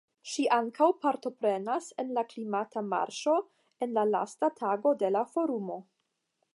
Ŝi 0.29 0.43
ankaŭ 0.55 0.85
partoprenas 1.03 1.89
en 2.03 2.09
la 2.19 2.23
klimata 2.31 2.83
marŝo 2.95 3.37
en 3.87 3.95
la 3.99 4.09
lasta 4.15 4.51
tago 4.63 4.99
de 5.05 5.15
la 5.19 5.27
Forumo. 5.37 5.83